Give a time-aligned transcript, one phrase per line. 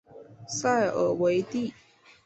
[0.47, 1.75] 塞尔维利。